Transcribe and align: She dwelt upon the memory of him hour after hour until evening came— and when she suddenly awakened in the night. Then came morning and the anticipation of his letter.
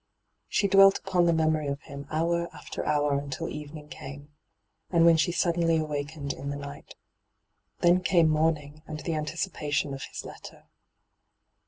She 0.47 0.67
dwelt 0.67 0.97
upon 0.97 1.27
the 1.27 1.31
memory 1.31 1.67
of 1.67 1.81
him 1.81 2.07
hour 2.09 2.49
after 2.55 2.83
hour 2.87 3.19
until 3.19 3.47
evening 3.47 3.87
came— 3.87 4.29
and 4.91 5.05
when 5.05 5.15
she 5.15 5.31
suddenly 5.31 5.77
awakened 5.77 6.33
in 6.33 6.49
the 6.49 6.55
night. 6.55 6.95
Then 7.81 8.01
came 8.01 8.27
morning 8.27 8.81
and 8.87 8.99
the 9.01 9.13
anticipation 9.13 9.93
of 9.93 10.01
his 10.05 10.25
letter. 10.25 10.63